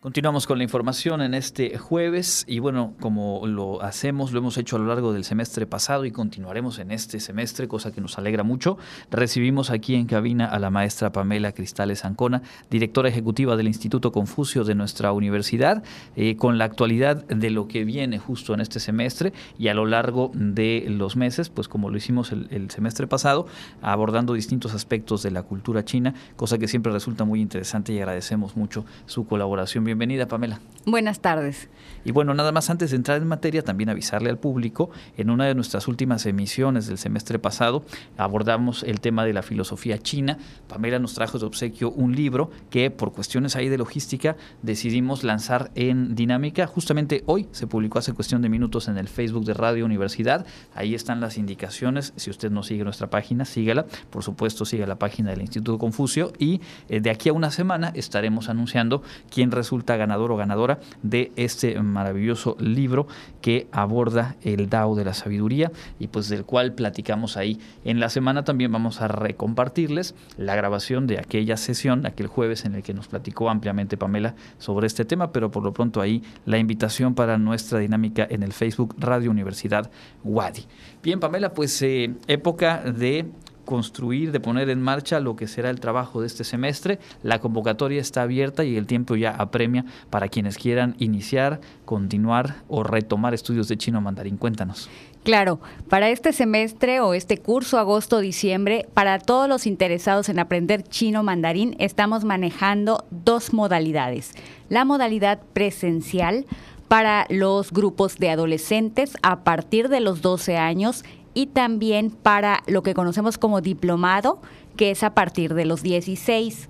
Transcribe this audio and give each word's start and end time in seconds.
Continuamos 0.00 0.46
con 0.46 0.58
la 0.58 0.62
información 0.62 1.22
en 1.22 1.34
este 1.34 1.76
jueves 1.76 2.44
y 2.46 2.60
bueno, 2.60 2.94
como 3.00 3.44
lo 3.48 3.82
hacemos, 3.82 4.30
lo 4.30 4.38
hemos 4.38 4.56
hecho 4.56 4.76
a 4.76 4.78
lo 4.78 4.86
largo 4.86 5.12
del 5.12 5.24
semestre 5.24 5.66
pasado 5.66 6.04
y 6.04 6.12
continuaremos 6.12 6.78
en 6.78 6.92
este 6.92 7.18
semestre, 7.18 7.66
cosa 7.66 7.90
que 7.90 8.00
nos 8.00 8.16
alegra 8.16 8.44
mucho. 8.44 8.78
Recibimos 9.10 9.70
aquí 9.70 9.96
en 9.96 10.06
cabina 10.06 10.46
a 10.46 10.60
la 10.60 10.70
maestra 10.70 11.10
Pamela 11.10 11.50
Cristales 11.50 12.04
Ancona, 12.04 12.42
directora 12.70 13.08
ejecutiva 13.08 13.56
del 13.56 13.66
Instituto 13.66 14.12
Confucio 14.12 14.62
de 14.62 14.76
nuestra 14.76 15.10
universidad, 15.10 15.82
eh, 16.14 16.36
con 16.36 16.58
la 16.58 16.66
actualidad 16.66 17.24
de 17.26 17.50
lo 17.50 17.66
que 17.66 17.84
viene 17.84 18.20
justo 18.20 18.54
en 18.54 18.60
este 18.60 18.78
semestre 18.78 19.32
y 19.58 19.66
a 19.66 19.74
lo 19.74 19.84
largo 19.84 20.30
de 20.32 20.86
los 20.90 21.16
meses, 21.16 21.48
pues 21.48 21.66
como 21.66 21.90
lo 21.90 21.96
hicimos 21.96 22.30
el, 22.30 22.46
el 22.52 22.70
semestre 22.70 23.08
pasado, 23.08 23.48
abordando 23.82 24.34
distintos 24.34 24.74
aspectos 24.74 25.24
de 25.24 25.32
la 25.32 25.42
cultura 25.42 25.84
china, 25.84 26.14
cosa 26.36 26.56
que 26.56 26.68
siempre 26.68 26.92
resulta 26.92 27.24
muy 27.24 27.40
interesante 27.40 27.92
y 27.92 27.98
agradecemos 27.98 28.56
mucho 28.56 28.84
su 29.06 29.26
colaboración 29.26 29.87
Bienvenida, 29.88 30.28
Pamela. 30.28 30.60
Buenas 30.84 31.20
tardes. 31.20 31.70
Y 32.04 32.12
bueno, 32.12 32.32
nada 32.34 32.52
más 32.52 32.70
antes 32.70 32.90
de 32.90 32.96
entrar 32.96 33.20
en 33.20 33.26
materia, 33.26 33.62
también 33.62 33.88
avisarle 33.88 34.30
al 34.30 34.38
público, 34.38 34.90
en 35.16 35.30
una 35.30 35.46
de 35.46 35.54
nuestras 35.54 35.88
últimas 35.88 36.26
emisiones 36.26 36.86
del 36.86 36.98
semestre 36.98 37.38
pasado 37.38 37.84
abordamos 38.16 38.82
el 38.82 39.00
tema 39.00 39.24
de 39.24 39.32
la 39.32 39.42
filosofía 39.42 39.98
china. 39.98 40.38
Pamela 40.68 40.98
nos 40.98 41.14
trajo 41.14 41.38
de 41.38 41.46
obsequio 41.46 41.90
un 41.90 42.14
libro 42.14 42.50
que 42.70 42.90
por 42.90 43.12
cuestiones 43.12 43.56
ahí 43.56 43.68
de 43.68 43.78
logística 43.78 44.36
decidimos 44.62 45.24
lanzar 45.24 45.70
en 45.74 46.14
dinámica. 46.14 46.66
Justamente 46.66 47.22
hoy 47.26 47.48
se 47.52 47.66
publicó 47.66 47.98
hace 47.98 48.12
cuestión 48.12 48.42
de 48.42 48.48
minutos 48.48 48.88
en 48.88 48.98
el 48.98 49.08
Facebook 49.08 49.44
de 49.44 49.54
Radio 49.54 49.84
Universidad. 49.84 50.46
Ahí 50.74 50.94
están 50.94 51.20
las 51.20 51.38
indicaciones. 51.38 52.12
Si 52.16 52.30
usted 52.30 52.50
no 52.50 52.62
sigue 52.62 52.84
nuestra 52.84 53.10
página, 53.10 53.44
sígala. 53.44 53.86
Por 54.10 54.22
supuesto, 54.22 54.64
siga 54.64 54.86
la 54.86 54.98
página 54.98 55.30
del 55.30 55.40
Instituto 55.40 55.78
Confucio 55.78 56.32
y 56.38 56.60
eh, 56.88 57.00
de 57.00 57.10
aquí 57.10 57.30
a 57.30 57.32
una 57.32 57.50
semana 57.50 57.90
estaremos 57.94 58.48
anunciando 58.48 59.02
quién 59.30 59.50
resulta 59.50 59.77
ganador 59.86 60.32
o 60.32 60.36
ganadora 60.36 60.80
de 61.02 61.32
este 61.36 61.80
maravilloso 61.80 62.56
libro 62.58 63.06
que 63.40 63.68
aborda 63.72 64.36
el 64.42 64.68
Dao 64.68 64.94
de 64.94 65.04
la 65.04 65.14
sabiduría 65.14 65.70
y 65.98 66.08
pues 66.08 66.28
del 66.28 66.44
cual 66.44 66.74
platicamos 66.74 67.36
ahí. 67.36 67.58
En 67.84 68.00
la 68.00 68.08
semana 68.08 68.44
también 68.44 68.72
vamos 68.72 69.00
a 69.00 69.08
recompartirles 69.08 70.14
la 70.36 70.54
grabación 70.54 71.06
de 71.06 71.18
aquella 71.18 71.56
sesión, 71.56 72.06
aquel 72.06 72.26
jueves 72.26 72.64
en 72.64 72.74
el 72.74 72.82
que 72.82 72.94
nos 72.94 73.08
platicó 73.08 73.50
ampliamente 73.50 73.96
Pamela 73.96 74.34
sobre 74.58 74.86
este 74.86 75.04
tema, 75.04 75.32
pero 75.32 75.50
por 75.50 75.62
lo 75.62 75.72
pronto 75.72 76.00
ahí 76.00 76.22
la 76.46 76.58
invitación 76.58 77.14
para 77.14 77.38
nuestra 77.38 77.78
dinámica 77.78 78.26
en 78.28 78.42
el 78.42 78.52
Facebook 78.52 78.94
Radio 78.98 79.30
Universidad 79.30 79.90
Wadi. 80.24 80.64
Bien, 81.02 81.20
Pamela, 81.20 81.52
pues 81.52 81.80
eh, 81.82 82.14
época 82.26 82.82
de 82.82 83.26
construir, 83.68 84.32
de 84.32 84.40
poner 84.40 84.70
en 84.70 84.80
marcha 84.80 85.20
lo 85.20 85.36
que 85.36 85.46
será 85.46 85.68
el 85.68 85.78
trabajo 85.78 86.22
de 86.22 86.26
este 86.26 86.42
semestre. 86.42 86.98
La 87.22 87.38
convocatoria 87.38 88.00
está 88.00 88.22
abierta 88.22 88.64
y 88.64 88.78
el 88.78 88.86
tiempo 88.86 89.14
ya 89.14 89.32
apremia 89.32 89.84
para 90.08 90.28
quienes 90.28 90.56
quieran 90.56 90.96
iniciar, 90.98 91.60
continuar 91.84 92.62
o 92.68 92.82
retomar 92.82 93.34
estudios 93.34 93.68
de 93.68 93.76
chino 93.76 94.00
mandarín. 94.00 94.38
Cuéntanos. 94.38 94.88
Claro, 95.22 95.60
para 95.90 96.08
este 96.08 96.32
semestre 96.32 97.00
o 97.00 97.12
este 97.12 97.36
curso 97.36 97.78
agosto-diciembre, 97.78 98.88
para 98.94 99.18
todos 99.18 99.50
los 99.50 99.66
interesados 99.66 100.30
en 100.30 100.38
aprender 100.38 100.82
chino 100.82 101.22
mandarín, 101.22 101.76
estamos 101.78 102.24
manejando 102.24 103.04
dos 103.10 103.52
modalidades. 103.52 104.32
La 104.70 104.86
modalidad 104.86 105.40
presencial 105.52 106.46
para 106.88 107.26
los 107.28 107.70
grupos 107.70 108.16
de 108.16 108.30
adolescentes 108.30 109.18
a 109.22 109.44
partir 109.44 109.90
de 109.90 110.00
los 110.00 110.22
12 110.22 110.56
años 110.56 111.04
y 111.38 111.46
también 111.46 112.10
para 112.10 112.64
lo 112.66 112.82
que 112.82 112.94
conocemos 112.94 113.38
como 113.38 113.60
diplomado, 113.60 114.40
que 114.76 114.90
es 114.90 115.04
a 115.04 115.14
partir 115.14 115.54
de 115.54 115.66
los 115.66 115.84
16. 115.84 116.68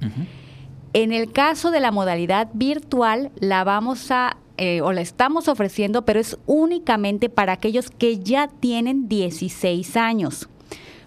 En 0.92 1.12
el 1.12 1.32
caso 1.32 1.70
de 1.70 1.80
la 1.80 1.90
modalidad 1.90 2.50
virtual, 2.52 3.30
la 3.40 3.64
vamos 3.64 4.10
a 4.10 4.36
eh, 4.58 4.82
o 4.82 4.92
la 4.92 5.00
estamos 5.00 5.48
ofreciendo, 5.48 6.04
pero 6.04 6.20
es 6.20 6.36
únicamente 6.44 7.30
para 7.30 7.54
aquellos 7.54 7.88
que 7.88 8.18
ya 8.18 8.48
tienen 8.60 9.08
16 9.08 9.96
años. 9.96 10.50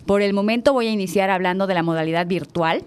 Por 0.07 0.23
el 0.23 0.33
momento 0.33 0.73
voy 0.73 0.87
a 0.87 0.91
iniciar 0.91 1.29
hablando 1.29 1.67
de 1.67 1.75
la 1.75 1.83
modalidad 1.83 2.25
virtual. 2.25 2.83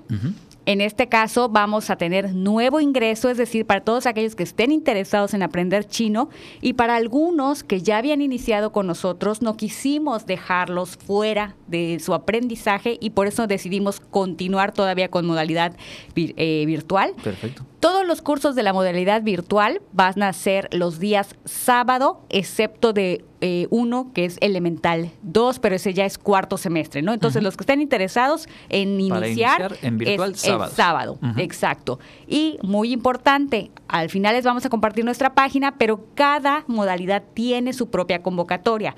En 0.67 0.81
este 0.81 1.09
caso 1.09 1.49
vamos 1.49 1.91
a 1.91 1.97
tener 1.97 2.35
nuevo 2.35 2.81
ingreso, 2.81 3.29
es 3.29 3.37
decir, 3.37 3.67
para 3.67 3.83
todos 3.83 4.07
aquellos 4.07 4.35
que 4.35 4.43
estén 4.43 4.73
interesados 4.73 5.35
en 5.35 5.43
aprender 5.43 5.87
chino 5.87 6.31
y 6.61 6.73
para 6.73 6.97
algunos 6.97 7.63
que 7.63 7.83
ya 7.83 7.99
habían 7.99 8.23
iniciado 8.23 8.73
con 8.73 8.87
nosotros, 8.87 9.43
no 9.43 9.57
quisimos 9.57 10.27
dejarlos 10.27 10.97
fuera 10.97 11.55
de 11.67 11.99
su 12.01 12.15
aprendizaje 12.15 12.97
y 13.01 13.11
por 13.11 13.27
eso 13.27 13.47
decidimos 13.47 14.01
continuar 14.01 14.73
todavía 14.73 15.09
con 15.09 15.27
modalidad 15.27 15.77
eh, 16.17 16.65
virtual. 16.67 17.13
Perfecto. 17.23 17.65
Todos 17.85 18.07
los 18.07 18.23
cursos 18.23 18.55
de 18.55 18.63
la 18.63 18.73
modalidad 18.73 19.23
virtual 19.23 19.83
van 19.93 20.23
a 20.23 20.33
ser 20.33 20.71
los 20.73 20.99
días 20.99 21.37
sábado, 21.45 22.23
excepto 22.31 22.95
de 22.95 23.27
eh, 23.43 23.67
uno 23.69 24.11
que 24.15 24.25
es 24.25 24.39
elemental, 24.41 25.11
dos, 25.21 25.59
pero 25.59 25.77
ese 25.77 25.93
ya 25.93 26.07
es 26.07 26.17
cuarto 26.17 26.57
semestre, 26.57 27.03
¿no? 27.03 27.13
Entonces, 27.13 27.43
los 27.43 27.59
que 27.59 27.63
estén 27.65 27.83
interesados 27.83 28.49
en 28.71 28.99
iniciar, 28.99 29.77
en 29.83 29.99
virtual, 29.99 30.31
es 30.31 30.41
sábado. 30.41 30.71
el 30.71 30.75
sábado, 30.75 31.19
exacto. 31.37 31.99
Y 32.27 32.57
muy 32.63 32.91
importante, 32.91 33.71
al 33.87 34.09
final 34.09 34.35
les 34.35 34.47
vamos 34.47 34.65
a 34.65 34.71
compartir 34.71 35.05
nuestra 35.05 35.35
página, 35.35 35.77
pero 35.77 36.07
cada 36.15 36.65
modalidad 36.67 37.23
tiene 37.35 37.75
su 37.75 37.91
propia 37.91 38.23
convocatoria 38.23 38.97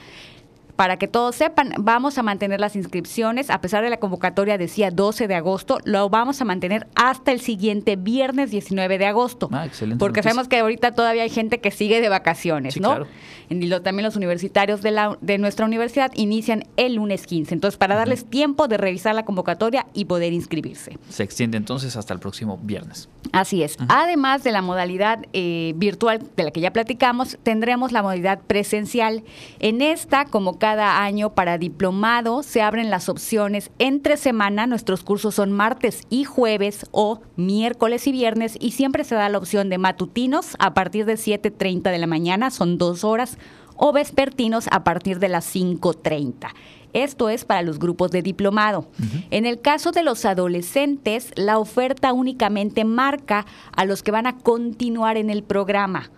para 0.76 0.98
que 0.98 1.08
todos 1.08 1.34
sepan, 1.34 1.72
vamos 1.78 2.18
a 2.18 2.22
mantener 2.22 2.60
las 2.60 2.76
inscripciones, 2.76 3.50
a 3.50 3.60
pesar 3.60 3.82
de 3.82 3.90
la 3.90 3.96
convocatoria 3.96 4.58
decía 4.58 4.90
12 4.90 5.26
de 5.26 5.34
agosto, 5.34 5.78
lo 5.84 6.08
vamos 6.10 6.40
a 6.40 6.44
mantener 6.44 6.86
hasta 6.94 7.32
el 7.32 7.40
siguiente 7.40 7.96
viernes 7.96 8.50
19 8.50 8.98
de 8.98 9.06
agosto. 9.06 9.48
Ah, 9.52 9.66
excelente. 9.66 9.98
Porque 9.98 10.22
sabemos 10.22 10.48
que 10.48 10.58
ahorita 10.58 10.92
todavía 10.92 11.22
hay 11.22 11.30
gente 11.30 11.60
que 11.60 11.70
sigue 11.70 12.00
de 12.00 12.08
vacaciones, 12.08 12.78
¿no? 12.80 12.88
Claro. 12.90 13.06
Y 13.48 13.66
lo, 13.66 13.80
también 13.80 14.04
los 14.04 14.16
universitarios 14.16 14.82
de, 14.82 14.90
la, 14.90 15.16
de 15.20 15.38
nuestra 15.38 15.66
universidad 15.66 16.10
inician 16.14 16.64
el 16.76 16.94
lunes 16.94 17.26
15. 17.26 17.54
Entonces, 17.54 17.78
para 17.78 17.94
darles 17.94 18.24
tiempo 18.24 18.68
de 18.68 18.76
revisar 18.76 19.14
la 19.14 19.24
convocatoria 19.24 19.86
y 19.94 20.06
poder 20.06 20.32
inscribirse. 20.32 20.98
Se 21.08 21.22
extiende 21.22 21.56
entonces 21.56 21.96
hasta 21.96 22.12
el 22.12 22.20
próximo 22.20 22.58
viernes. 22.62 23.08
Así 23.32 23.62
es. 23.62 23.76
Además 23.88 24.42
de 24.44 24.52
la 24.52 24.62
modalidad 24.62 25.24
eh, 25.32 25.72
virtual 25.76 26.22
de 26.36 26.44
la 26.44 26.50
que 26.50 26.60
ya 26.60 26.72
platicamos, 26.72 27.38
tendremos 27.42 27.92
la 27.92 28.02
modalidad 28.02 28.40
presencial. 28.46 29.22
En 29.58 29.80
esta, 29.80 30.24
como 30.24 30.58
cada 30.66 31.00
año 31.04 31.32
para 31.32 31.58
diplomado, 31.58 32.42
se 32.42 32.60
abren 32.60 32.90
las 32.90 33.08
opciones 33.08 33.70
entre 33.78 34.16
semana. 34.16 34.66
Nuestros 34.66 35.04
cursos 35.04 35.36
son 35.36 35.52
martes 35.52 36.02
y 36.10 36.24
jueves 36.24 36.86
o 36.90 37.20
miércoles 37.36 38.08
y 38.08 38.10
viernes 38.10 38.56
y 38.58 38.72
siempre 38.72 39.04
se 39.04 39.14
da 39.14 39.28
la 39.28 39.38
opción 39.38 39.68
de 39.68 39.78
matutinos 39.78 40.56
a 40.58 40.74
partir 40.74 41.04
de 41.04 41.14
7.30 41.14 41.92
de 41.92 41.98
la 41.98 42.08
mañana, 42.08 42.50
son 42.50 42.78
dos 42.78 43.04
horas, 43.04 43.38
o 43.76 43.92
vespertinos 43.92 44.66
a 44.72 44.82
partir 44.82 45.20
de 45.20 45.28
las 45.28 45.54
5.30. 45.54 46.48
Esto 46.92 47.28
es 47.28 47.44
para 47.44 47.62
los 47.62 47.78
grupos 47.78 48.10
de 48.10 48.22
diplomado. 48.22 48.88
En 49.30 49.46
el 49.46 49.60
caso 49.60 49.92
de 49.92 50.02
los 50.02 50.24
adolescentes, 50.24 51.30
la 51.36 51.60
oferta 51.60 52.12
únicamente 52.12 52.84
marca 52.84 53.46
a 53.70 53.84
los 53.84 54.02
que 54.02 54.10
van 54.10 54.26
a 54.26 54.38
continuar 54.38 55.16
en 55.16 55.30
el 55.30 55.44
programa. 55.44 56.10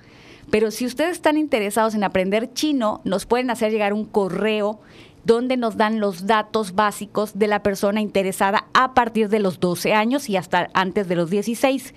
Pero 0.51 0.71
si 0.71 0.87
ustedes 0.87 1.13
están 1.13 1.37
interesados 1.37 1.95
en 1.95 2.05
aprender 2.05 2.53
chino, 2.53 3.01
nos 3.05 3.27
pueden 3.27 3.51
hacer 3.51 3.71
llegar 3.71 3.93
un 3.93 4.05
correo 4.05 4.81
donde 5.25 5.57
nos 5.57 5.77
dan 5.77 6.01
los 6.01 6.27
datos 6.27 6.75
básicos 6.75 7.39
de 7.39 7.49
la 7.49 7.63
persona 7.63 8.01
interesada 8.01 8.67
a 8.73 8.95
partir 8.95 9.29
de 9.29 9.41
los 9.41 9.61
12 9.61 9.93
años 9.93 10.29
y 10.31 10.37
hasta 10.37 10.71
antes 10.73 11.07
de 11.09 11.17
los 11.17 11.29
16. 11.29 11.95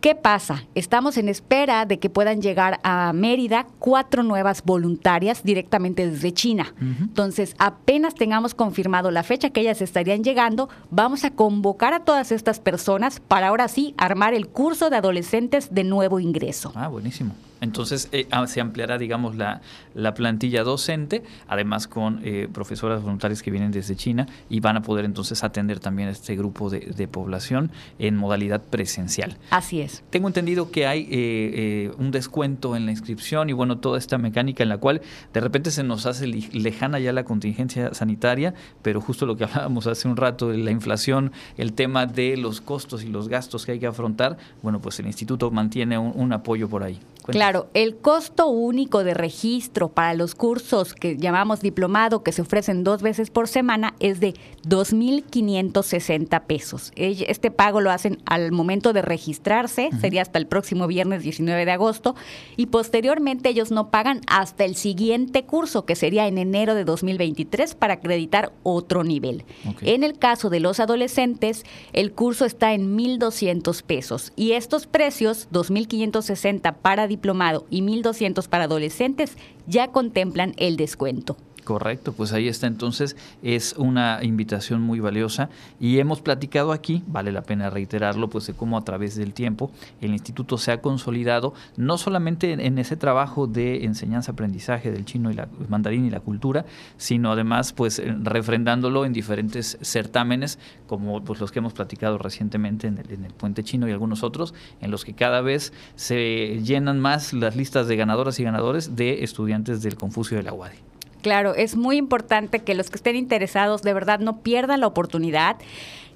¿Qué 0.00 0.14
pasa? 0.14 0.64
Estamos 0.74 1.16
en 1.16 1.30
espera 1.30 1.86
de 1.86 1.98
que 1.98 2.10
puedan 2.10 2.42
llegar 2.42 2.78
a 2.82 3.10
Mérida 3.14 3.66
cuatro 3.78 4.22
nuevas 4.22 4.62
voluntarias 4.62 5.42
directamente 5.44 6.10
desde 6.10 6.34
China. 6.34 6.74
Entonces, 6.78 7.54
apenas 7.58 8.14
tengamos 8.14 8.54
confirmado 8.54 9.10
la 9.10 9.22
fecha 9.22 9.48
que 9.48 9.62
ellas 9.62 9.80
estarían 9.80 10.22
llegando, 10.22 10.68
vamos 10.90 11.24
a 11.24 11.30
convocar 11.30 11.94
a 11.94 12.00
todas 12.00 12.32
estas 12.32 12.60
personas 12.60 13.20
para 13.20 13.48
ahora 13.48 13.66
sí 13.68 13.94
armar 13.96 14.34
el 14.34 14.48
curso 14.48 14.90
de 14.90 14.96
adolescentes 14.96 15.72
de 15.72 15.84
nuevo 15.84 16.20
ingreso. 16.20 16.72
Ah, 16.74 16.88
buenísimo. 16.88 17.34
Entonces 17.60 18.08
eh, 18.12 18.26
ah, 18.30 18.46
se 18.46 18.60
ampliará, 18.60 18.98
digamos, 18.98 19.36
la, 19.36 19.60
la, 19.94 20.14
plantilla 20.14 20.62
docente, 20.64 21.22
además 21.48 21.88
con 21.88 22.20
eh, 22.22 22.48
profesoras 22.52 23.02
voluntarias 23.02 23.42
que 23.42 23.50
vienen 23.50 23.70
desde 23.70 23.96
China 23.96 24.26
y 24.50 24.60
van 24.60 24.76
a 24.76 24.82
poder 24.82 25.04
entonces 25.04 25.42
atender 25.44 25.80
también 25.80 26.08
a 26.08 26.12
este 26.12 26.36
grupo 26.36 26.70
de, 26.70 26.80
de 26.80 27.08
población 27.08 27.70
en 27.98 28.16
modalidad 28.16 28.62
presencial. 28.62 29.36
Así 29.50 29.80
es. 29.80 30.02
Tengo 30.10 30.28
entendido 30.28 30.70
que 30.70 30.86
hay 30.86 31.08
eh, 31.10 31.92
un 31.98 32.10
descuento 32.10 32.76
en 32.76 32.86
la 32.86 32.92
inscripción 32.92 33.48
y 33.50 33.52
bueno, 33.52 33.78
toda 33.78 33.98
esta 33.98 34.18
mecánica 34.18 34.62
en 34.62 34.68
la 34.68 34.78
cual 34.78 35.00
de 35.32 35.40
repente 35.40 35.70
se 35.70 35.82
nos 35.82 36.06
hace 36.06 36.26
lejana 36.26 36.98
ya 36.98 37.12
la 37.12 37.24
contingencia 37.24 37.94
sanitaria, 37.94 38.54
pero 38.82 39.00
justo 39.00 39.26
lo 39.26 39.36
que 39.36 39.44
hablábamos 39.44 39.86
hace 39.86 40.08
un 40.08 40.16
rato, 40.16 40.48
de 40.48 40.58
la 40.58 40.70
inflación, 40.70 41.32
el 41.56 41.72
tema 41.72 42.06
de 42.06 42.36
los 42.36 42.60
costos 42.60 43.04
y 43.04 43.08
los 43.08 43.28
gastos 43.28 43.64
que 43.64 43.72
hay 43.72 43.78
que 43.78 43.86
afrontar, 43.86 44.36
bueno, 44.62 44.80
pues 44.80 44.98
el 44.98 45.06
instituto 45.06 45.50
mantiene 45.50 45.96
un, 45.96 46.12
un 46.14 46.32
apoyo 46.32 46.68
por 46.68 46.82
ahí. 46.82 47.00
Claro 47.26 47.53
Claro, 47.54 47.70
el 47.72 47.98
costo 47.98 48.48
único 48.48 49.04
de 49.04 49.14
registro 49.14 49.88
para 49.88 50.14
los 50.14 50.34
cursos 50.34 50.92
que 50.92 51.16
llamamos 51.16 51.60
diplomado, 51.60 52.24
que 52.24 52.32
se 52.32 52.42
ofrecen 52.42 52.82
dos 52.82 53.00
veces 53.00 53.30
por 53.30 53.46
semana, 53.46 53.94
es 54.00 54.18
de 54.18 54.34
2.560 54.66 56.42
pesos. 56.46 56.90
Este 56.96 57.52
pago 57.52 57.80
lo 57.80 57.92
hacen 57.92 58.18
al 58.26 58.50
momento 58.50 58.92
de 58.92 59.02
registrarse, 59.02 59.90
sería 60.00 60.22
hasta 60.22 60.40
el 60.40 60.48
próximo 60.48 60.88
viernes 60.88 61.22
19 61.22 61.64
de 61.64 61.70
agosto, 61.70 62.16
y 62.56 62.66
posteriormente 62.66 63.50
ellos 63.50 63.70
no 63.70 63.88
pagan 63.92 64.22
hasta 64.26 64.64
el 64.64 64.74
siguiente 64.74 65.44
curso, 65.44 65.86
que 65.86 65.94
sería 65.94 66.26
en 66.26 66.38
enero 66.38 66.74
de 66.74 66.84
2023, 66.84 67.76
para 67.76 67.94
acreditar 67.94 68.52
otro 68.64 69.04
nivel. 69.04 69.44
En 69.82 70.02
el 70.02 70.18
caso 70.18 70.50
de 70.50 70.58
los 70.58 70.80
adolescentes, 70.80 71.64
el 71.92 72.10
curso 72.14 72.46
está 72.46 72.72
en 72.72 72.98
1.200 72.98 73.80
pesos, 73.84 74.32
y 74.34 74.54
estos 74.54 74.88
precios, 74.88 75.46
2.560 75.52 76.74
para 76.82 77.06
diplomado, 77.06 77.33
diplomado 77.34 77.66
y 77.68 77.82
1.200 77.82 78.48
para 78.48 78.64
adolescentes 78.64 79.36
ya 79.66 79.88
contemplan 79.88 80.54
el 80.56 80.76
descuento. 80.76 81.36
Correcto, 81.64 82.12
pues 82.12 82.34
ahí 82.34 82.46
está 82.46 82.66
entonces, 82.66 83.16
es 83.42 83.74
una 83.78 84.22
invitación 84.22 84.82
muy 84.82 85.00
valiosa 85.00 85.48
y 85.80 85.98
hemos 85.98 86.20
platicado 86.20 86.72
aquí, 86.72 87.02
vale 87.06 87.32
la 87.32 87.42
pena 87.42 87.70
reiterarlo, 87.70 88.28
pues 88.28 88.46
de 88.46 88.52
cómo 88.52 88.76
a 88.76 88.84
través 88.84 89.16
del 89.16 89.32
tiempo 89.32 89.70
el 90.02 90.12
instituto 90.12 90.58
se 90.58 90.72
ha 90.72 90.82
consolidado, 90.82 91.54
no 91.78 91.96
solamente 91.96 92.52
en, 92.52 92.78
ese 92.78 92.96
trabajo 92.96 93.46
de 93.46 93.84
enseñanza-aprendizaje 93.84 94.92
del 94.92 95.06
chino 95.06 95.30
y 95.30 95.34
la 95.34 95.48
mandarín 95.70 96.04
y 96.04 96.10
la 96.10 96.20
cultura, 96.20 96.66
sino 96.98 97.32
además 97.32 97.72
pues 97.72 98.02
refrendándolo 98.22 99.06
en 99.06 99.14
diferentes 99.14 99.78
certámenes, 99.80 100.58
como 100.86 101.24
pues, 101.24 101.40
los 101.40 101.50
que 101.50 101.60
hemos 101.60 101.72
platicado 101.72 102.18
recientemente 102.18 102.88
en 102.88 102.98
el, 102.98 103.10
en 103.10 103.24
el 103.24 103.32
Puente 103.32 103.64
Chino 103.64 103.88
y 103.88 103.92
algunos 103.92 104.22
otros, 104.22 104.52
en 104.82 104.90
los 104.90 105.06
que 105.06 105.14
cada 105.14 105.40
vez 105.40 105.72
se 105.96 106.60
llenan 106.62 107.00
más 107.00 107.32
las 107.32 107.56
listas 107.56 107.88
de 107.88 107.96
ganadoras 107.96 108.38
y 108.38 108.44
ganadores 108.44 108.96
de 108.96 109.24
estudiantes 109.24 109.82
del 109.82 109.96
Confucio 109.96 110.36
de 110.36 110.42
la 110.42 110.52
UADI. 110.52 110.93
Claro, 111.24 111.54
es 111.54 111.74
muy 111.74 111.96
importante 111.96 112.58
que 112.58 112.74
los 112.74 112.90
que 112.90 112.96
estén 112.96 113.16
interesados 113.16 113.80
de 113.80 113.94
verdad 113.94 114.20
no 114.20 114.42
pierdan 114.42 114.80
la 114.80 114.86
oportunidad 114.86 115.56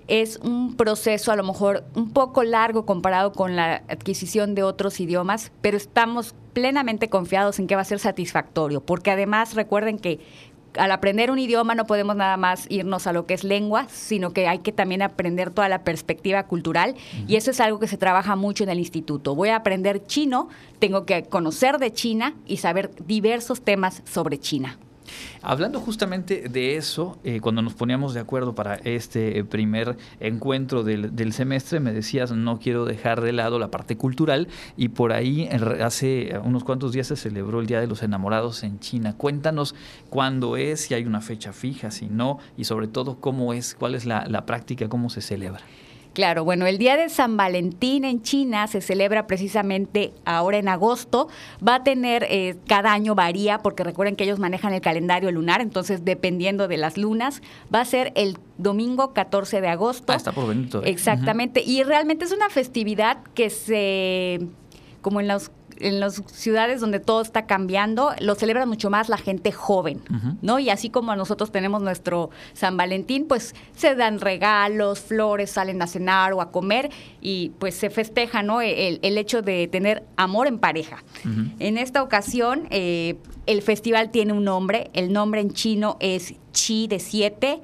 es 0.07 0.37
un 0.43 0.77
proceso 0.77 1.33
a 1.33 1.37
lo 1.37 1.45
mejor 1.45 1.83
un 1.95 2.11
poco 2.11 2.43
largo 2.43 2.85
comparado 2.85 3.33
con 3.33 3.57
la 3.57 3.77
adquisición 3.89 4.55
de 4.55 4.65
otros 4.65 5.01
idiomas, 5.01 5.51
pero 5.63 5.79
estamos 5.79 6.35
plenamente 6.53 7.09
confiados 7.09 7.59
en 7.59 7.69
que 7.69 7.75
va 7.75 7.81
a 7.81 7.87
ser 7.87 8.01
satisfactorio, 8.01 8.83
porque 8.83 9.11
además 9.11 9.55
recuerden 9.55 9.99
que 9.99 10.21
al 10.77 10.93
aprender 10.93 11.31
un 11.31 11.39
idioma 11.39 11.75
no 11.75 11.87
podemos 11.87 12.15
nada 12.15 12.37
más 12.37 12.67
irnos 12.69 13.07
a 13.07 13.15
lo 13.15 13.25
que 13.25 13.33
es 13.33 13.45
lengua, 13.45 13.87
sino 13.89 14.35
que 14.35 14.47
hay 14.47 14.59
que 14.59 14.73
también 14.73 15.01
aprender 15.01 15.49
toda 15.49 15.71
la 15.71 15.85
perspectiva 15.85 16.43
cultural 16.43 16.97
y 17.27 17.37
eso 17.37 17.51
es 17.51 17.61
algo 17.61 17.79
que 17.79 17.87
se 17.87 17.97
trabaja 17.97 18.37
mucho 18.37 18.63
en 18.63 18.69
el 18.69 18.79
instituto. 18.79 19.35
Voy 19.35 19.49
a 19.49 19.57
aprender 19.57 20.05
chino, 20.05 20.51
tengo 20.79 21.07
que 21.07 21.23
conocer 21.23 21.79
de 21.79 21.95
China 21.95 22.35
y 22.47 22.59
saber 22.59 22.91
diversos 23.07 23.63
temas 23.63 24.03
sobre 24.05 24.39
China. 24.39 24.79
Hablando 25.43 25.81
justamente 25.81 26.49
de 26.49 26.77
eso, 26.77 27.19
eh, 27.25 27.41
cuando 27.41 27.63
nos 27.63 27.75
poníamos 27.75 28.15
de 28.15 28.21
acuerdo 28.21 28.55
para 28.55 28.77
este 28.77 29.45
primer 29.45 29.97
encuentro 30.21 30.83
del, 30.83 31.33
semestre, 31.33 31.81
me 31.81 31.93
decías, 31.93 32.33
no 32.33 32.59
quiero 32.59 32.85
dejar 32.85 33.21
de 33.21 33.33
lado 33.33 33.59
la 33.59 33.71
parte 33.71 33.97
cultural 33.97 34.49
y 34.77 34.89
por 34.89 35.13
ahí 35.13 35.49
hace 35.83 36.39
unos 36.45 36.65
cuantos 36.65 36.93
días 36.93 37.07
se 37.07 37.17
celebró 37.17 37.61
el 37.61 37.67
Día 37.67 37.81
de 37.81 37.87
los 37.87 38.03
Enamorados 38.03 38.63
en 38.63 38.81
China. 38.81 39.15
Cuéntanos 39.17 39.75
cuándo 40.11 40.57
es, 40.57 40.81
si 40.81 40.95
hay 40.95 41.05
una 41.05 41.21
fecha 41.21 41.53
fija, 41.53 41.91
si 41.91 42.07
no, 42.07 42.39
y 42.57 42.65
sobre 42.65 42.89
todo 42.89 43.21
cómo 43.21 43.53
es, 43.53 43.75
cuál 43.75 43.95
es 43.95 44.07
la 44.07 44.47
práctica, 44.47 44.89
cómo 44.89 45.11
se 45.11 45.21
celebra. 45.21 45.61
Claro, 46.19 46.43
bueno, 46.43 46.67
el 46.67 46.79
Día 46.79 46.97
de 46.97 47.11
San 47.11 47.37
Valentín 47.37 48.05
en 48.05 48.23
China 48.23 48.67
se 48.67 48.81
celebra 48.81 49.29
precisamente 49.29 50.13
ahora 50.25 50.59
en 50.59 50.67
agosto. 50.67 51.29
Va 51.65 51.77
a 51.77 51.85
tener, 51.85 52.27
eh, 52.29 52.57
cada 52.67 52.93
año 52.93 53.15
varía, 53.15 53.59
porque 53.61 53.85
recuerden 53.85 54.17
que 54.17 54.25
ellos 54.25 54.41
manejan 54.41 54.75
el 54.75 54.81
calendario 54.81 55.31
lunar, 55.31 55.61
entonces 55.61 56.05
dependiendo 56.05 56.67
de 56.67 56.77
las 56.77 56.97
lunas, 56.97 57.41
va 57.73 57.83
a 57.83 57.85
ser 57.85 58.11
el 58.17 58.37
domingo 58.57 59.15
14 59.15 59.61
de 59.61 59.69
agosto. 59.69 60.13
Ah, 60.13 60.17
está 60.17 60.33
por 60.33 60.49
venir 60.49 60.69
Exactamente, 60.83 61.63
y 61.65 61.85
realmente 61.85 62.25
es 62.25 62.33
una 62.33 62.51
festividad 62.51 63.19
que 63.35 63.49
se, 63.49 64.41
como 65.03 65.21
en 65.21 65.29
los 65.29 65.53
en 65.81 66.01
las 66.01 66.23
ciudades 66.33 66.81
donde 66.81 67.01
todo 67.01 67.21
está 67.21 67.47
cambiando, 67.47 68.13
lo 68.21 68.35
celebra 68.35 68.67
mucho 68.67 68.91
más 68.91 69.09
la 69.09 69.19
gente 69.19 69.53
joven, 69.53 70.01
¿no? 70.43 70.59
Y 70.59 70.71
así 70.71 70.91
como 70.91 71.15
nosotros 71.17 71.53
tenemos 71.53 71.83
nuestro 71.83 72.31
San 72.53 72.77
Valentín, 72.77 73.27
pues 73.27 73.55
se 73.77 73.95
dan 73.95 74.21
regalos, 74.21 75.01
flores, 75.01 75.51
salen 75.51 75.81
a 75.83 75.87
cenar 75.87 76.33
o 76.33 76.41
a 76.41 76.51
comer 76.51 76.91
y 77.21 77.51
pues 77.59 77.75
se 77.75 77.91
festeja, 77.91 78.43
¿no? 78.43 78.61
El, 78.61 79.19
hecho 79.19 79.43
de 79.43 79.67
tener 79.67 80.05
amor 80.17 80.47
en 80.47 80.59
pareja. 80.59 81.03
En 81.59 81.77
esta 81.77 82.03
ocasión, 82.03 82.69
eh, 82.71 83.17
el 83.47 83.63
festival 83.63 84.11
tiene 84.11 84.33
un 84.33 84.45
nombre, 84.45 84.91
el 84.93 85.13
nombre 85.13 85.41
en 85.41 85.53
chino 85.53 85.97
es 86.01 86.35
Chi 86.53 86.87
de 86.87 87.01
siete 87.01 87.61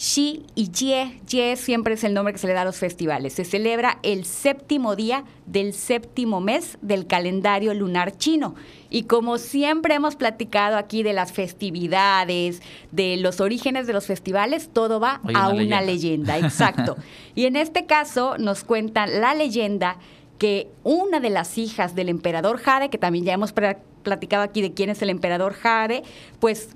Xi 0.00 0.46
y 0.54 0.70
Jie. 0.72 1.20
Jie 1.28 1.56
siempre 1.56 1.92
es 1.92 2.04
el 2.04 2.14
nombre 2.14 2.32
que 2.32 2.38
se 2.38 2.46
le 2.46 2.54
da 2.54 2.62
a 2.62 2.64
los 2.64 2.78
festivales. 2.78 3.34
Se 3.34 3.44
celebra 3.44 3.98
el 4.02 4.24
séptimo 4.24 4.96
día 4.96 5.24
del 5.44 5.74
séptimo 5.74 6.40
mes 6.40 6.78
del 6.80 7.06
calendario 7.06 7.74
lunar 7.74 8.16
chino. 8.16 8.54
Y 8.88 9.02
como 9.02 9.36
siempre 9.36 9.94
hemos 9.94 10.16
platicado 10.16 10.78
aquí 10.78 11.02
de 11.02 11.12
las 11.12 11.32
festividades, 11.32 12.62
de 12.92 13.18
los 13.18 13.42
orígenes 13.42 13.86
de 13.86 13.92
los 13.92 14.06
festivales, 14.06 14.70
todo 14.72 15.00
va 15.00 15.20
a 15.34 15.50
una, 15.50 15.82
leyenda. 15.82 16.38
Exacto. 16.38 16.96
y 17.34 17.44
en 17.44 17.56
este 17.56 17.84
caso 17.84 18.38
nos 18.38 18.64
cuentan 18.64 19.20
la 19.20 19.34
leyenda 19.34 19.98
que 20.38 20.68
una 20.82 21.20
de 21.20 21.28
las 21.28 21.58
hijas 21.58 21.94
del 21.94 22.08
emperador 22.08 22.56
Jade, 22.56 22.88
que 22.88 22.96
también 22.96 23.26
ya 23.26 23.34
hemos 23.34 23.52
platicado 23.52 24.42
aquí 24.44 24.62
de 24.62 24.72
quién 24.72 24.88
es 24.88 25.02
el 25.02 25.10
emperador 25.10 25.52
Jade, 25.52 26.04
pues 26.38 26.70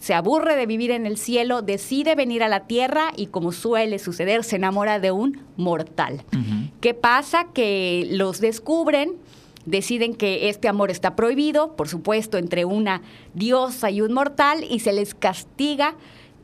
se 0.00 0.14
aburre 0.14 0.56
de 0.56 0.66
vivir 0.66 0.90
en 0.90 1.06
el 1.06 1.18
cielo, 1.18 1.62
decide 1.62 2.14
venir 2.14 2.42
a 2.42 2.48
la 2.48 2.66
tierra 2.66 3.12
y 3.16 3.26
como 3.26 3.52
suele 3.52 3.98
suceder, 3.98 4.44
se 4.44 4.56
enamora 4.56 4.98
de 4.98 5.12
un 5.12 5.42
mortal. 5.56 6.22
¿Qué 6.80 6.94
pasa? 6.94 7.48
Que 7.52 8.08
los 8.10 8.40
descubren, 8.40 9.12
deciden 9.66 10.14
que 10.14 10.48
este 10.48 10.68
amor 10.68 10.90
está 10.90 11.14
prohibido, 11.16 11.76
por 11.76 11.88
supuesto, 11.88 12.38
entre 12.38 12.64
una 12.64 13.02
diosa 13.34 13.90
y 13.90 14.00
un 14.00 14.14
mortal, 14.14 14.64
y 14.68 14.80
se 14.80 14.94
les 14.94 15.14
castiga 15.14 15.94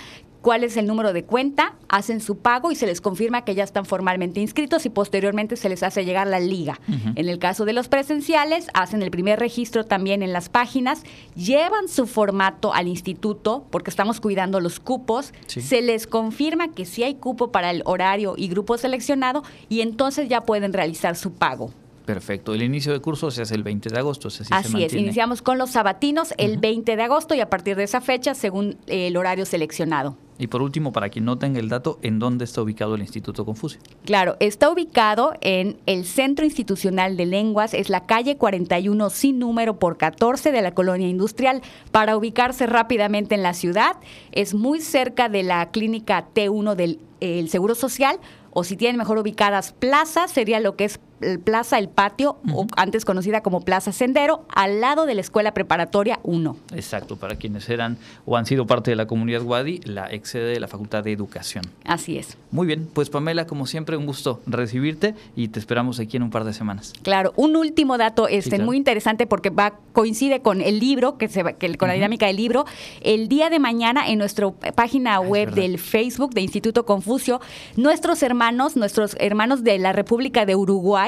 cuál 0.44 0.62
es 0.62 0.76
el 0.76 0.86
número 0.86 1.14
de 1.14 1.24
cuenta, 1.24 1.74
hacen 1.88 2.20
su 2.20 2.36
pago 2.36 2.70
y 2.70 2.74
se 2.74 2.86
les 2.86 3.00
confirma 3.00 3.46
que 3.46 3.54
ya 3.54 3.64
están 3.64 3.86
formalmente 3.86 4.40
inscritos 4.40 4.84
y 4.84 4.90
posteriormente 4.90 5.56
se 5.56 5.70
les 5.70 5.82
hace 5.82 6.04
llegar 6.04 6.26
la 6.26 6.38
liga. 6.38 6.78
En 7.14 7.30
el 7.30 7.38
caso 7.38 7.64
de 7.64 7.72
los 7.72 7.88
presenciales, 7.88 8.68
hacen 8.74 9.02
el 9.02 9.10
primer 9.10 9.40
registro 9.40 9.84
también 9.84 10.22
en 10.22 10.34
las 10.34 10.50
páginas, 10.50 11.02
llevan 11.34 11.88
su 11.88 12.06
formato 12.06 12.74
al 12.74 12.88
instituto 12.88 13.66
porque 13.70 13.88
estamos 13.88 14.20
cuidando 14.20 14.60
los 14.60 14.80
cupos, 14.80 15.32
se 15.46 15.80
les 15.80 16.06
confirma 16.06 16.72
que 16.72 16.84
sí 16.84 17.02
hay 17.02 17.14
cupo 17.14 17.50
para 17.50 17.70
el 17.70 17.80
horario 17.86 18.34
y 18.36 18.48
grupo 18.48 18.76
seleccionado 18.76 19.44
y 19.70 19.80
entonces 19.80 20.28
ya 20.28 20.42
pueden 20.42 20.74
realizar 20.74 21.16
su 21.16 21.32
pago. 21.32 21.70
Perfecto. 22.04 22.52
El 22.52 22.62
inicio 22.62 22.92
de 22.92 23.00
curso 23.00 23.30
se 23.30 23.42
hace 23.42 23.54
el 23.54 23.62
20 23.62 23.88
de 23.88 23.98
agosto. 23.98 24.28
Así, 24.28 24.84
es. 24.84 24.92
Iniciamos 24.92 25.40
con 25.40 25.56
los 25.56 25.70
sabatinos 25.70 26.34
el 26.36 26.58
20 26.58 26.96
de 26.96 27.02
agosto 27.02 27.34
y 27.34 27.40
a 27.40 27.48
partir 27.48 27.76
de 27.76 27.84
esa 27.84 28.00
fecha, 28.00 28.34
según 28.34 28.76
el 28.86 29.16
horario 29.16 29.46
seleccionado. 29.46 30.18
Y 30.36 30.48
por 30.48 30.62
último, 30.62 30.92
para 30.92 31.08
quien 31.08 31.24
no 31.24 31.38
tenga 31.38 31.60
el 31.60 31.68
dato, 31.68 31.98
¿en 32.02 32.18
dónde 32.18 32.44
está 32.44 32.60
ubicado 32.60 32.96
el 32.96 33.00
Instituto 33.02 33.44
Confucio? 33.44 33.80
Claro, 34.04 34.36
está 34.40 34.68
ubicado 34.68 35.32
en 35.40 35.78
el 35.86 36.04
Centro 36.04 36.44
Institucional 36.44 37.16
de 37.16 37.24
Lenguas, 37.24 37.72
es 37.72 37.88
la 37.88 38.04
calle 38.04 38.36
41 38.36 39.10
sin 39.10 39.38
número 39.38 39.78
por 39.78 39.96
14 39.96 40.50
de 40.50 40.60
la 40.60 40.74
colonia 40.74 41.08
industrial. 41.08 41.62
Para 41.92 42.16
ubicarse 42.16 42.66
rápidamente 42.66 43.36
en 43.36 43.42
la 43.44 43.54
ciudad, 43.54 43.96
es 44.32 44.54
muy 44.54 44.80
cerca 44.80 45.28
de 45.28 45.44
la 45.44 45.70
clínica 45.70 46.26
T1 46.34 46.74
del 46.74 47.48
Seguro 47.48 47.76
Social, 47.76 48.18
o 48.50 48.64
si 48.64 48.76
tienen 48.76 48.98
mejor 48.98 49.18
ubicadas 49.18 49.72
plazas, 49.72 50.30
sería 50.30 50.60
lo 50.60 50.76
que 50.76 50.84
es 50.84 51.00
Plaza 51.44 51.78
El 51.78 51.88
Patio, 51.88 52.38
o 52.52 52.66
antes 52.76 53.04
conocida 53.04 53.42
como 53.42 53.60
Plaza 53.60 53.92
Sendero, 53.92 54.44
al 54.54 54.80
lado 54.80 55.06
de 55.06 55.14
la 55.14 55.20
Escuela 55.20 55.54
Preparatoria 55.54 56.20
1. 56.22 56.56
Exacto, 56.74 57.16
para 57.16 57.36
quienes 57.36 57.68
eran 57.68 57.96
o 58.26 58.36
han 58.36 58.46
sido 58.46 58.66
parte 58.66 58.90
de 58.90 58.96
la 58.96 59.06
comunidad 59.06 59.42
Wadi, 59.42 59.80
la 59.84 60.12
ex 60.12 60.32
de 60.34 60.58
la 60.60 60.68
Facultad 60.68 61.04
de 61.04 61.12
Educación. 61.12 61.64
Así 61.84 62.18
es. 62.18 62.36
Muy 62.50 62.66
bien, 62.66 62.88
pues 62.92 63.10
Pamela, 63.10 63.46
como 63.46 63.66
siempre, 63.66 63.96
un 63.96 64.06
gusto 64.06 64.40
recibirte 64.46 65.14
y 65.36 65.48
te 65.48 65.58
esperamos 65.58 66.00
aquí 66.00 66.16
en 66.16 66.24
un 66.24 66.30
par 66.30 66.44
de 66.44 66.52
semanas. 66.52 66.92
Claro, 67.02 67.32
un 67.36 67.56
último 67.56 67.98
dato 67.98 68.28
este, 68.28 68.58
muy 68.58 68.76
interesante 68.76 69.26
porque 69.26 69.50
va 69.50 69.74
coincide 69.92 70.40
con 70.40 70.60
el 70.60 70.80
libro, 70.80 71.18
que 71.18 71.28
se 71.28 71.42
que, 71.54 71.76
con 71.76 71.88
la 71.88 71.94
dinámica 71.94 72.26
del 72.26 72.36
libro. 72.36 72.64
El 73.00 73.28
día 73.28 73.50
de 73.50 73.58
mañana 73.58 74.08
en 74.08 74.18
nuestra 74.18 74.50
página 74.74 75.20
web 75.20 75.52
del 75.52 75.78
Facebook 75.78 76.34
de 76.34 76.40
Instituto 76.40 76.84
Confucio, 76.84 77.40
nuestros 77.76 78.22
hermanos, 78.22 78.76
nuestros 78.76 79.16
hermanos 79.20 79.62
de 79.62 79.78
la 79.78 79.92
República 79.92 80.46
de 80.46 80.56
Uruguay, 80.56 81.03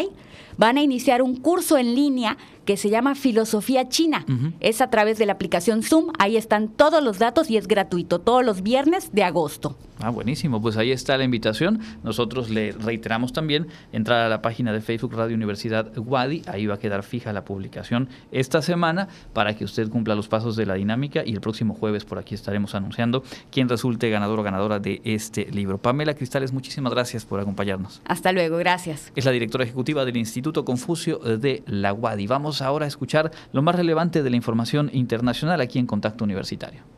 van 0.57 0.79
a 0.79 0.83
iniciar 0.83 1.23
un 1.23 1.37
curso 1.37 1.79
en 1.79 1.95
línea 1.95 2.37
que 2.67 2.77
se 2.77 2.91
llama 2.91 3.15
Filosofía 3.15 3.89
China. 3.89 4.27
Es 4.61 4.83
a 4.83 4.91
través 4.91 5.17
de 5.17 5.25
la 5.25 5.33
aplicación 5.33 5.83
Zoom. 5.83 6.13
Ahí 6.19 6.37
están 6.37 6.69
todos 6.69 7.03
los 7.03 7.19
datos 7.19 7.49
y 7.49 7.57
es 7.57 7.67
gratuito 7.69 8.19
todos 8.19 8.45
los 8.45 8.63
viernes 8.63 9.11
de 9.13 9.23
agosto. 9.23 9.79
Ah, 10.01 10.11
buenísimo. 10.11 10.61
Pues 10.61 10.77
ahí 10.77 10.91
está 10.91 11.17
la 11.17 11.25
invitación. 11.25 11.81
Nosotros 12.03 12.51
le 12.51 12.73
reiteramos 12.73 13.33
también 13.33 13.69
entrar 13.93 14.21
a 14.21 14.29
la 14.29 14.43
página 14.43 14.73
de 14.73 14.83
Facebook 14.83 15.15
Radio 15.15 15.35
Universidad 15.35 15.91
Wadi. 15.97 16.43
Ahí 16.47 16.67
va 16.67 16.75
a 16.75 16.79
quedar 16.79 17.03
fija 17.03 17.33
la 17.33 17.45
publicación 17.45 18.09
esta 18.31 18.61
semana 18.61 19.09
para 19.33 19.57
que 19.57 19.65
usted 19.65 19.89
cumpla 19.89 20.15
los 20.15 20.29
pasos 20.29 20.57
de 20.57 20.67
la 20.67 20.75
dinámica 20.75 21.23
y 21.25 21.33
el 21.33 21.41
próximo 21.41 21.75
jueves 21.75 22.05
por 22.05 22.19
aquí 22.19 22.35
estaremos 22.35 22.75
anunciando 22.75 23.23
quién 23.51 23.69
resulte 23.69 24.11
ganador 24.11 24.41
o 24.41 24.43
ganadora 24.43 24.79
de 24.79 25.01
este 25.05 25.47
libro. 25.51 25.79
Pamela 25.79 26.15
Cristales, 26.15 26.53
muchísimas 26.53 26.93
gracias 26.93 27.25
por 27.25 27.41
acompañarnos. 27.41 28.03
Hasta 28.05 28.33
luego, 28.33 28.59
gracias. 28.59 29.13
Es 29.17 29.25
la 29.25 29.31
directora 29.31 29.65
ejecutiva 29.65 30.05
del 30.05 30.17
Instituto 30.19 30.65
Confucio 30.65 31.19
de 31.19 31.63
la 31.67 31.93
Wadi. 31.95 32.27
Ahora 32.63 32.85
a 32.85 32.89
escuchar 32.89 33.31
lo 33.53 33.63
más 33.63 33.75
relevante 33.75 34.23
de 34.23 34.31
la 34.31 34.37
información 34.37 34.91
internacional 34.93 35.61
aquí 35.61 35.79
en 35.79 35.87
Contacto 35.87 36.25
Universitario. 36.25 36.96